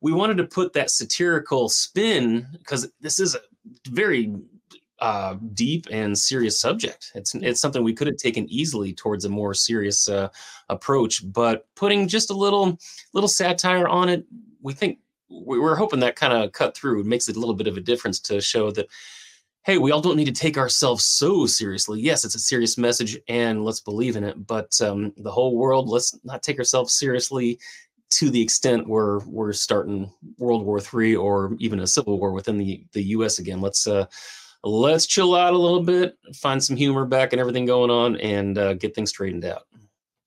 [0.00, 3.40] We wanted to put that satirical spin because this is a
[3.90, 4.32] very
[5.00, 7.12] uh, deep and serious subject.
[7.14, 10.28] It's it's something we could have taken easily towards a more serious uh,
[10.68, 12.78] approach, but putting just a little
[13.12, 14.24] little satire on it,
[14.62, 17.00] we think we- we're hoping that kind of cut through.
[17.00, 18.88] It makes it a little bit of a difference to show that
[19.62, 22.00] hey, we all don't need to take ourselves so seriously.
[22.00, 24.46] Yes, it's a serious message, and let's believe in it.
[24.46, 27.58] But um, the whole world, let's not take ourselves seriously
[28.10, 32.58] to the extent where we're starting World War III or even a civil war within
[32.58, 33.38] the the U.S.
[33.38, 33.60] again.
[33.60, 34.06] Let's uh,
[34.64, 38.58] let's chill out a little bit, find some humor back and everything going on, and
[38.58, 39.62] uh, get things straightened out.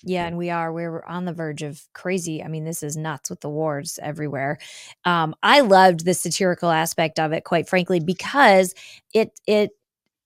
[0.05, 0.73] Yeah, and we are.
[0.73, 2.43] We're on the verge of crazy.
[2.43, 4.57] I mean, this is nuts with the wars everywhere.
[5.05, 8.75] Um, I loved the satirical aspect of it, quite frankly, because
[9.13, 9.71] it it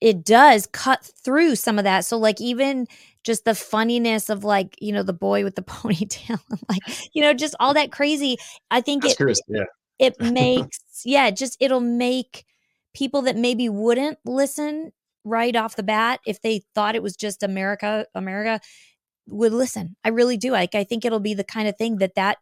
[0.02, 2.06] it does cut through some of that.
[2.06, 2.88] So, like, even
[3.24, 6.40] just the funniness of like, you know, the boy with the ponytail,
[6.70, 8.38] like, you know, just all that crazy.
[8.72, 9.64] I think That's it Chris, yeah.
[10.00, 12.46] it makes yeah just it'll make
[12.98, 14.92] people that maybe wouldn't listen
[15.24, 18.60] right off the bat if they thought it was just america america
[19.30, 19.96] would listen.
[20.04, 20.52] I really do.
[20.52, 22.38] Like i think it'll be the kind of thing that that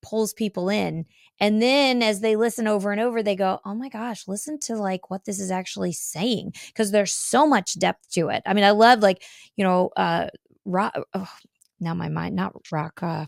[0.00, 1.04] pulls people in.
[1.40, 4.76] And then as they listen over and over they go oh my gosh listen to
[4.76, 8.42] like what this is actually saying because there's so much depth to it.
[8.46, 9.22] I mean i love like
[9.56, 10.28] you know uh
[10.64, 11.28] rock oh,
[11.80, 13.26] now my mind not rock uh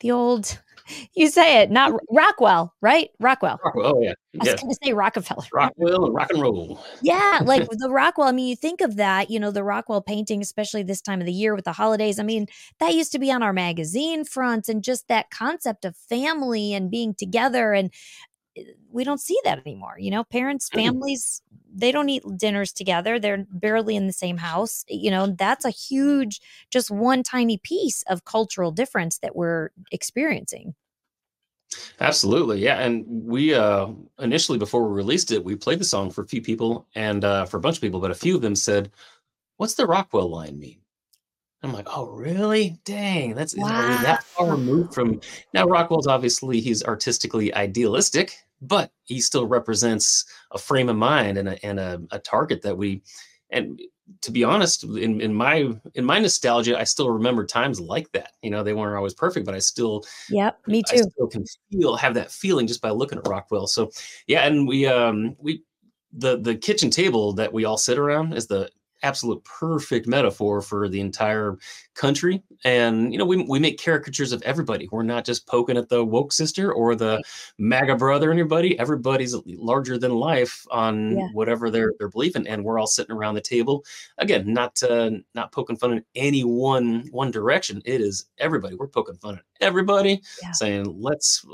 [0.00, 0.60] the old
[1.14, 4.92] you say it not rockwell right rockwell Rockwell, oh yeah, I was going to say
[4.92, 5.44] Rockefeller.
[5.52, 6.80] Rockwell and rock and roll.
[7.02, 8.28] Yeah, like the Rockwell.
[8.28, 11.26] I mean, you think of that, you know, the Rockwell painting, especially this time of
[11.26, 12.18] the year with the holidays.
[12.18, 12.46] I mean,
[12.80, 16.90] that used to be on our magazine fronts and just that concept of family and
[16.90, 17.72] being together.
[17.72, 17.90] And
[18.90, 19.96] we don't see that anymore.
[19.98, 21.42] You know, parents, families,
[21.72, 23.18] they don't eat dinners together.
[23.18, 24.84] They're barely in the same house.
[24.88, 26.40] You know, that's a huge,
[26.70, 30.74] just one tiny piece of cultural difference that we're experiencing.
[32.00, 32.80] Absolutely, yeah.
[32.80, 33.88] And we uh
[34.18, 37.44] initially before we released it, we played the song for a few people and uh
[37.44, 38.90] for a bunch of people, but a few of them said,
[39.56, 40.78] "What's the Rockwell line mean?"
[41.62, 42.78] I'm like, "Oh, really?
[42.84, 45.20] Dang, that's we that far removed from
[45.52, 51.48] now." Rockwell's obviously he's artistically idealistic, but he still represents a frame of mind and
[51.48, 53.02] a and a, a target that we
[53.50, 53.80] and
[54.22, 58.32] to be honest in, in my in my nostalgia i still remember times like that
[58.40, 61.10] you know they weren't always perfect but i still yeah me I too.
[61.10, 63.66] still can feel have that feeling just by looking at Rockwell.
[63.66, 63.90] So
[64.26, 65.62] yeah, and we um we
[66.12, 68.70] the the kitchen table that we all sit around is the
[69.06, 71.56] absolute perfect metaphor for the entire
[71.94, 72.42] country.
[72.64, 74.88] And you know, we we make caricatures of everybody.
[74.90, 77.22] We're not just poking at the woke sister or the
[77.58, 78.32] MAGA brother.
[78.32, 81.28] Anybody, everybody's larger than life on Yeah.
[81.32, 83.84] whatever they're they're believing, and we're all sitting around the table.
[84.18, 87.80] Again, not uh, not poking fun in any one one direction.
[87.84, 88.74] It is everybody.
[88.74, 90.20] We're poking fun at everybody,
[90.52, 91.44] saying let's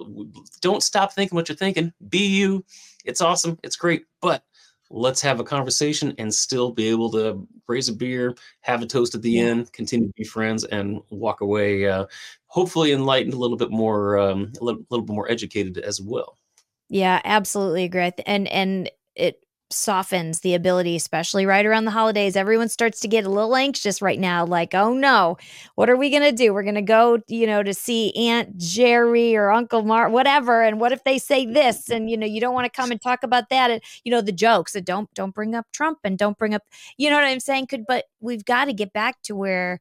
[0.60, 1.92] don't stop thinking what you're thinking.
[2.08, 2.64] Be you.
[3.04, 3.58] It's awesome.
[3.62, 4.44] It's great, but
[4.92, 9.14] let's have a conversation and still be able to raise a beer, have a toast
[9.14, 12.06] at the end, continue to be friends, and walk away uh,
[12.46, 16.36] hopefully enlightened, a little bit more, um, a little, little bit more educated as well.
[16.88, 18.12] Yeah, absolutely agree.
[18.26, 19.41] And and it
[19.72, 22.36] softens the ability, especially right around the holidays.
[22.36, 25.36] Everyone starts to get a little anxious right now, like, oh no,
[25.74, 26.52] what are we gonna do?
[26.54, 30.62] We're gonna go, you know, to see Aunt Jerry or Uncle Mark, whatever.
[30.62, 31.90] And what if they say this?
[31.90, 33.70] And you know, you don't want to come and talk about that.
[33.70, 36.62] And you know, the jokes that don't don't bring up Trump and don't bring up,
[36.96, 37.66] you know what I'm saying?
[37.68, 39.80] Could but we've got to get back to where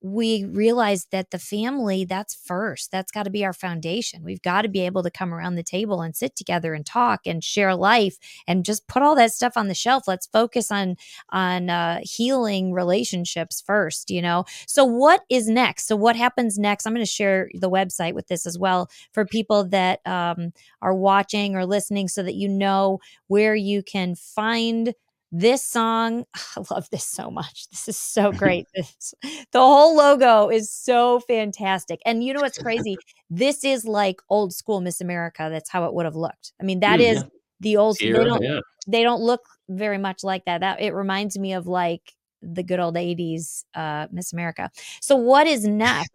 [0.00, 4.22] we realize that the family that's first that's got to be our foundation.
[4.24, 7.20] We've got to be able to come around the table and sit together and talk
[7.26, 10.04] and share life and just put all that stuff on the shelf.
[10.06, 10.96] Let's focus on
[11.30, 14.44] on uh, healing relationships first you know?
[14.66, 15.86] So what is next?
[15.86, 16.86] So what happens next?
[16.86, 20.94] I'm going to share the website with this as well for people that um, are
[20.94, 24.94] watching or listening so that you know where you can find
[25.30, 26.24] this song
[26.56, 27.68] i love this so much.
[27.70, 28.66] This is so great.
[28.74, 29.14] This,
[29.52, 32.00] the whole logo is so fantastic.
[32.06, 32.96] And you know what's crazy?
[33.30, 35.48] This is like old school miss america.
[35.50, 36.52] That's how it would have looked.
[36.60, 37.28] I mean that Mm, is yeah.
[37.60, 38.60] the old they don't, yeah.
[38.86, 40.60] they don't look very much like that.
[40.62, 44.70] That it reminds me of like the good old 80s uh miss america.
[45.02, 46.10] So what is next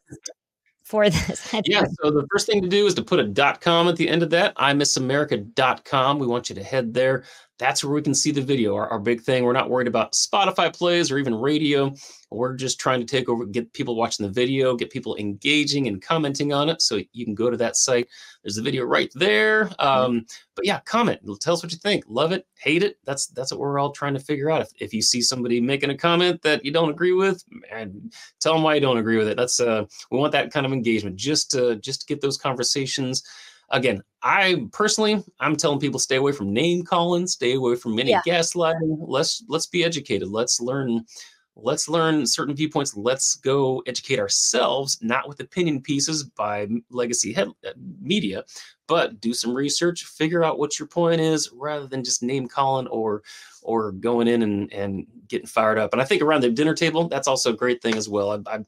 [0.84, 1.54] for this?
[1.66, 4.10] Yeah so the first thing to do is to put a dot com at the
[4.10, 7.24] end of that imissamerica.com we want you to head there
[7.60, 8.76] that's where we can see the video.
[8.76, 11.94] Our, our big thing we're not worried about spotify plays or even radio.
[12.32, 16.02] We're just trying to take over get people watching the video get people engaging and
[16.02, 16.82] commenting on it.
[16.82, 18.08] So you can go to that site.
[18.44, 19.70] There's the video right there.
[19.80, 21.22] Um, but yeah comment.
[21.42, 22.04] Tell us what you think.
[22.08, 22.48] Love it.
[22.60, 22.98] Hate it.
[23.06, 24.62] That's that's what we're all trying to figure out.
[24.62, 28.54] If, if you see somebody making a comment that you don't agree with man, tell
[28.54, 29.38] them why you don't agree with it.
[29.38, 33.24] That's uh we want that kind of engagement just to just to get those conversations
[33.70, 38.12] again i personally i'm telling people stay away from name calling stay away from any
[38.12, 38.22] Yeah.
[38.26, 38.98] gaslighting.
[39.00, 40.28] Let's let's be educated.
[40.30, 41.06] Let's learn
[41.56, 42.96] let's learn certain viewpoints.
[42.96, 47.72] Let's go educate ourselves not with opinion pieces by legacy head, uh,
[48.02, 48.44] media
[48.88, 52.88] but do some research figure out what your point is rather than just name calling
[52.88, 53.24] or
[53.62, 55.94] or going in and and getting fired up.
[55.94, 58.32] And i think around the dinner table that's also a great thing as well.
[58.32, 58.66] I, I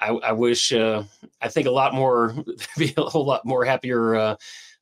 [0.00, 1.04] I, I wish uh,
[1.40, 2.34] I think a lot more
[2.78, 4.36] be a whole lot more happier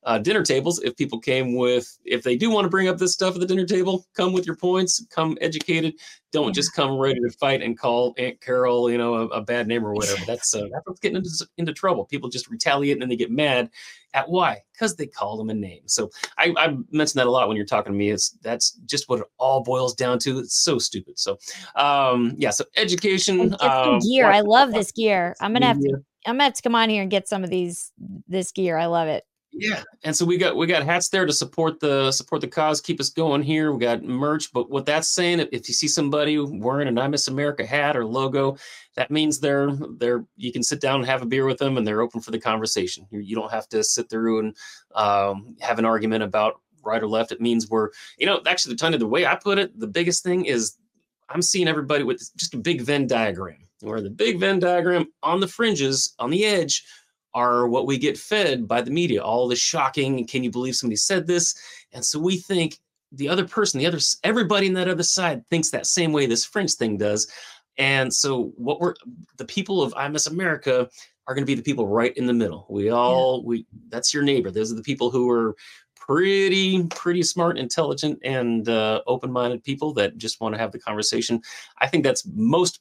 [0.05, 3.13] uh, dinner tables if people came with if they do want to bring up this
[3.13, 5.95] stuff at the dinner table come with your points come educated
[6.31, 9.67] don't just come ready to fight and call Aunt Carol you know a, a bad
[9.67, 13.03] name or whatever that's uh, that's what's getting into, into trouble people just retaliate and
[13.03, 13.71] then they get mad
[14.15, 16.09] at why because they call them a name so
[16.39, 19.21] I, I mentioned that a lot when you're talking to me it's that's just what
[19.21, 21.39] it all boils down to it's so stupid so
[21.75, 24.31] um yeah so education And get some um, gear.
[24.31, 25.35] I love this gear.
[25.41, 26.03] I'm gonna have to.
[26.27, 27.93] I'm gonna have to come on here and get some of these.
[28.27, 28.77] This gear.
[28.77, 29.25] I love it.
[29.53, 32.81] Yeah, and so we got we got hats there to support the support the cause,
[32.81, 33.73] keep us going here.
[33.73, 37.29] We got merch, but what that's saying, if, you see somebody wearing an I Miss
[37.29, 38.59] America hat or logo,
[38.95, 41.87] that means they're they're you can sit down and have a beer with them, and
[41.87, 43.07] they're open for the conversation.
[43.11, 44.57] You, you don't have to sit through and
[44.95, 47.33] um, have an argument about right or left.
[47.33, 49.87] It means we're you know actually the kind of the way I put it, the
[49.87, 50.77] biggest thing is
[51.31, 55.41] I'm seeing everybody with just a big Venn diagram, where the big Venn diagram on
[55.41, 56.85] the fringes, on the edge,
[57.39, 59.23] are what we get fed by the media.
[59.23, 61.55] All the shocking, can you believe somebody said this?
[61.93, 62.79] And so we think
[63.13, 66.45] the other person, the other, everybody in that other side thinks that same way this
[66.45, 67.31] french thing does.
[67.79, 68.95] And so what we're,
[69.37, 70.89] the people of I Miss America
[71.27, 72.67] are going to be the people right in the middle.
[72.69, 74.51] We all, we, that's your neighbor.
[74.51, 75.55] Those are the people who are
[76.09, 81.41] pretty pretty smart intelligent and uh, open-minded people that just want to have the conversation.
[81.79, 82.81] I think that's most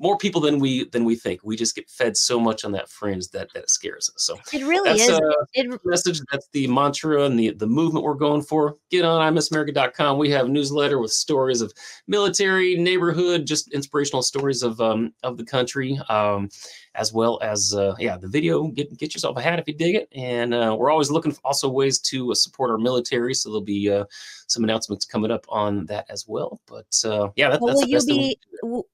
[0.00, 1.40] more people than we than we think.
[1.44, 4.24] We just get fed so much on that fringe that that scares us.
[4.24, 5.10] So It really that's is.
[5.10, 5.20] uh,
[5.54, 8.76] It, the message that's the mantra and the the movement we're going for.
[8.90, 11.72] Get on imissamerica.com we have a newsletter with stories of
[12.08, 15.96] military neighborhood just inspirational stories of um of the country.
[16.08, 16.48] Um
[16.94, 19.94] as well as uh, yeah the video get get yourself a hat if you dig
[19.94, 23.48] it and uh, we're always looking for also ways to uh, support our military so
[23.48, 24.04] there'll be uh,
[24.46, 27.88] some announcements coming up on that as well but uh, yeah that, well, that's will
[27.88, 28.38] you be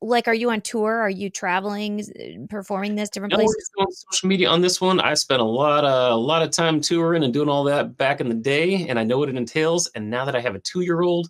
[0.01, 0.29] like?
[0.29, 0.97] Are you on tour?
[0.97, 2.03] Are you traveling,
[2.49, 3.71] performing this different No, places?
[3.79, 5.01] on social media on this one.
[5.01, 8.21] I spent a lot of a lot of time touring and doing all that back
[8.21, 9.89] in the day, and I know what it entails.
[9.95, 11.29] And now that I have a two year old,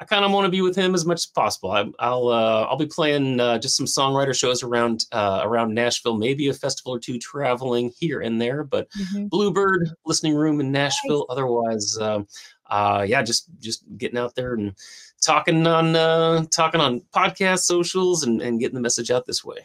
[0.00, 1.72] I kind of want to be with him as much as possible.
[1.72, 6.16] I, will uh, I'll be playing uh, just some songwriter shows around uh, around Nashville,
[6.16, 8.64] maybe a festival or two traveling here and there.
[8.64, 9.26] But mm-hmm.
[9.26, 11.26] Bluebird listening room in Nashville.
[11.28, 12.26] Otherwise, um,
[12.70, 14.74] uh, yeah, just just getting out there and
[15.20, 19.58] talking on uh, talking on podcast socials and, and getting the message out this way.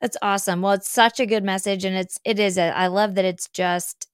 [0.00, 0.62] That's awesome.
[0.62, 2.58] Well, it's such a good message, and it's it is.
[2.58, 4.06] A, I love that it's just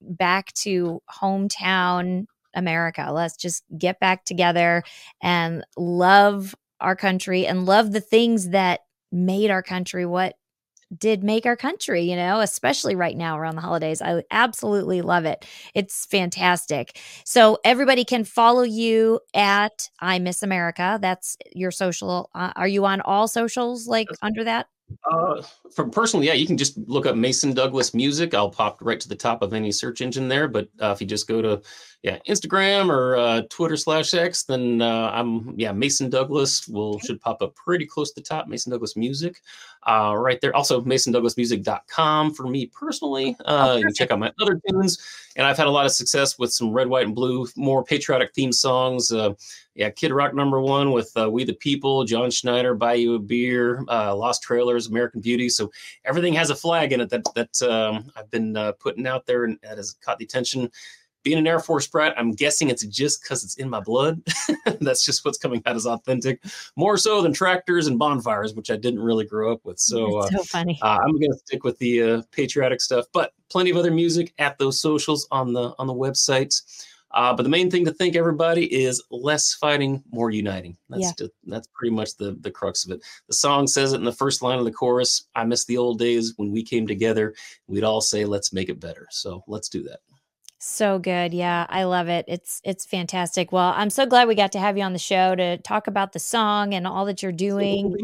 [0.00, 3.08] back to hometown America.
[3.12, 4.82] Let's just get back together
[5.22, 8.80] and love our country and love the things that
[9.12, 10.34] made our country what
[10.96, 14.00] did make our country, you know, especially right now around the holidays.
[14.00, 15.44] I absolutely love it.
[15.74, 17.00] It's fantastic.
[17.24, 20.98] So everybody can follow you at I Miss America.
[21.00, 22.30] That's your social.
[22.34, 24.66] Uh, are you on all socials like under that?
[25.10, 25.42] Uh,
[25.74, 28.34] from personally, yeah, you can just look up Mason Douglas music.
[28.34, 30.48] I'll pop right to the top of any search engine there.
[30.48, 31.62] But uh, if you just go to
[32.02, 37.20] yeah Instagram or uh, Twitter slash X, then uh, I'm yeah Mason Douglas will should
[37.20, 38.46] pop up pretty close to the top.
[38.46, 39.40] Mason Douglas music,
[39.86, 40.54] uh, right there.
[40.54, 43.36] Also MasonDouglasMusic.com for me personally.
[43.44, 44.98] Uh, oh, you can check out my other tunes,
[45.36, 48.32] and I've had a lot of success with some red, white, and blue, more patriotic
[48.34, 49.12] theme songs.
[49.12, 49.34] Uh,
[49.74, 53.18] yeah, Kid Rock number one with uh, We the People, John Schneider, Buy You a
[53.18, 55.48] Beer, uh, Lost Trailers, American Beauty.
[55.48, 55.70] So
[56.04, 59.44] everything has a flag in it that that um, I've been uh, putting out there
[59.44, 60.70] and that has caught the attention.
[61.24, 64.22] Being an Air Force brat, I'm guessing it's just because it's in my blood.
[64.80, 66.42] That's just what's coming out as authentic,
[66.76, 69.80] more so than tractors and bonfires, which I didn't really grow up with.
[69.80, 70.78] So, so funny.
[70.82, 74.34] Uh, I'm going to stick with the uh, patriotic stuff, but plenty of other music
[74.38, 76.86] at those socials on the on the websites.
[77.14, 80.76] Uh, but the main thing to think, everybody, is less fighting, more uniting.
[80.88, 81.12] That's yeah.
[81.16, 83.02] just, that's pretty much the the crux of it.
[83.28, 85.28] The song says it in the first line of the chorus.
[85.36, 87.34] I miss the old days when we came together.
[87.68, 90.00] We'd all say, "Let's make it better." So let's do that.
[90.66, 91.34] So good.
[91.34, 92.24] Yeah, I love it.
[92.26, 93.52] It's it's fantastic.
[93.52, 96.14] Well, I'm so glad we got to have you on the show to talk about
[96.14, 97.94] the song and all that you're doing.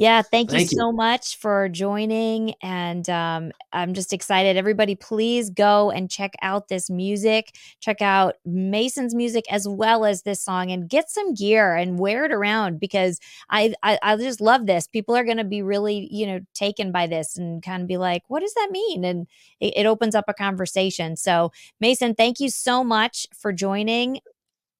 [0.00, 2.54] Yeah, thank, thank you, you, so much for joining.
[2.62, 4.56] And um, I'm just excited.
[4.56, 7.54] Everybody, please go and check out this music.
[7.80, 12.24] Check out Mason's music as well as this song and get some gear and wear
[12.24, 13.20] it around because
[13.50, 14.86] I, I, I just love this.
[14.86, 17.98] People are going to be really, you know, taken by this and kind of be
[17.98, 19.04] like, what does that mean?
[19.04, 19.26] And
[19.60, 21.14] it, it opens up a conversation.
[21.14, 24.20] So, Mason, thank you so much for joining.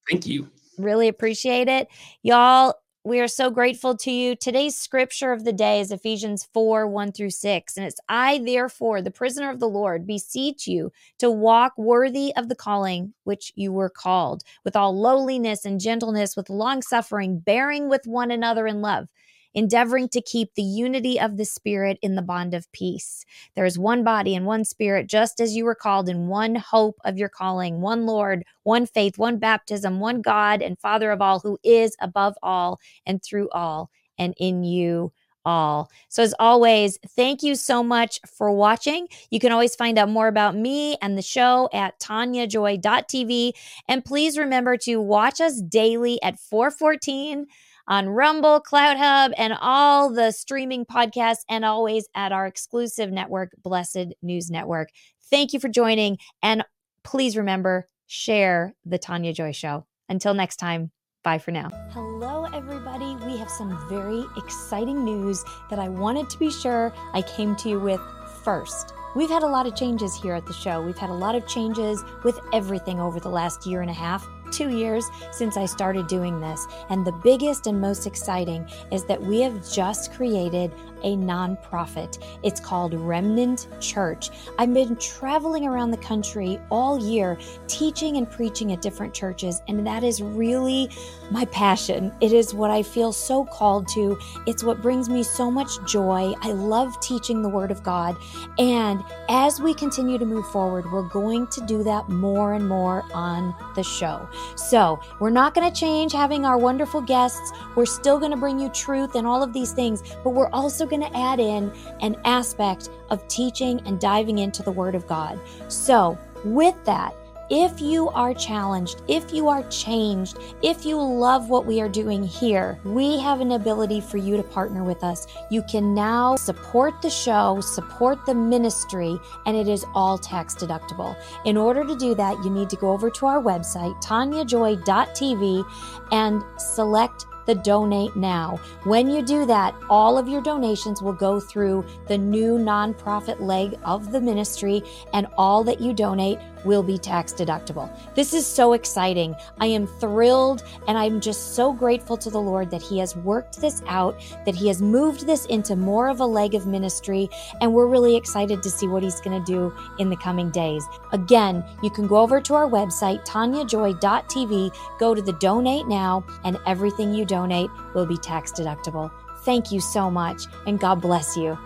[0.09, 1.87] Thank you really appreciate it.
[2.23, 4.35] Y'all, we are so grateful to you.
[4.35, 7.77] Today's scripture of the day is Ephesians 4 1 through 6.
[7.77, 12.47] And it's I, therefore, the prisoner of the Lord, beseech you to walk worthy of
[12.47, 17.89] the calling which you were called, with all lowliness and gentleness, with long suffering, bearing
[17.89, 19.07] with one another in love
[19.53, 23.25] endeavoring to keep the unity of the Spirit in the bond of peace.
[23.55, 26.99] There is one body and one Spirit, just as you were called in one hope
[27.03, 31.39] of your calling, one Lord, one faith, one baptism, one God and Father of all,
[31.39, 35.11] who is above all and through all and in you
[35.45, 35.89] all.
[36.09, 39.07] So, as always, thank you so much for watching.
[39.29, 43.51] You can always find out more about me and the show at taniajoy.tv.
[43.87, 47.47] And please remember to watch us daily at 414
[47.87, 54.13] on Rumble, CloutHub, and all the streaming podcasts, and always at our exclusive network, Blessed
[54.21, 54.89] News Network.
[55.29, 56.17] Thank you for joining.
[56.41, 56.63] And
[57.03, 59.85] please remember, share the Tania Joy Show.
[60.09, 60.91] Until next time,
[61.23, 61.69] bye for now.
[61.91, 63.15] Hello, everybody.
[63.25, 67.69] We have some very exciting news that I wanted to be sure I came to
[67.69, 68.01] you with
[68.43, 68.93] first.
[69.15, 70.81] We've had a lot of changes here at the show.
[70.81, 74.25] We've had a lot of changes with everything over the last year and a half
[74.51, 76.67] two years since I started doing this.
[76.89, 80.71] And the biggest and most exciting is that we have just created
[81.03, 82.23] a nonprofit.
[82.43, 84.29] It's called Remnant Church.
[84.57, 87.37] I've been traveling around the country all year
[87.67, 90.89] teaching and preaching at different churches, and that is really
[91.31, 92.11] my passion.
[92.21, 94.17] It is what I feel so called to.
[94.47, 96.33] It's what brings me so much joy.
[96.41, 98.15] I love teaching the Word of God.
[98.59, 103.03] And as we continue to move forward, we're going to do that more and more
[103.13, 104.27] on the show.
[104.55, 107.51] So we're not going to change having our wonderful guests.
[107.75, 110.85] We're still going to bring you truth and all of these things, but we're also
[110.91, 111.71] going to add in
[112.01, 115.39] an aspect of teaching and diving into the Word of God.
[115.67, 117.15] So, with that,
[117.51, 122.23] if you are challenged, if you are changed, if you love what we are doing
[122.23, 125.27] here, we have an ability for you to partner with us.
[125.49, 131.13] You can now support the show, support the ministry, and it is all tax deductible.
[131.43, 135.65] In order to do that, you need to go over to our website, taniajoy.tv,
[136.13, 138.59] and select the donate now.
[138.83, 143.77] When you do that, all of your donations will go through the new nonprofit leg
[143.83, 144.83] of the ministry,
[145.13, 147.89] and all that you donate will be tax deductible.
[148.15, 149.35] This is so exciting.
[149.59, 153.61] I am thrilled and I'm just so grateful to the Lord that He has worked
[153.61, 157.73] this out, that He has moved this into more of a leg of ministry, and
[157.73, 160.85] we're really excited to see what He's going to do in the coming days.
[161.11, 166.57] Again, you can go over to our website, taniajoy.tv, go to the donate now, and
[166.65, 169.11] everything you donate will be tax deductible.
[169.43, 171.57] Thank you so much, and God bless you.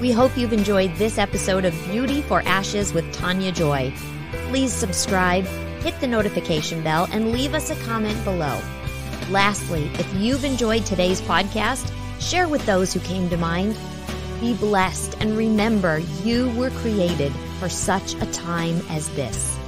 [0.00, 3.92] We hope you've enjoyed this episode of Beauty for Ashes with Tania Joy.
[4.48, 5.44] Please subscribe,
[5.82, 8.58] hit the notification bell, and leave us a comment below.
[9.28, 13.76] Lastly, if you've enjoyed today's podcast, share with those who came to mind.
[14.40, 19.59] Be blessed and remember you were created for such a time as this.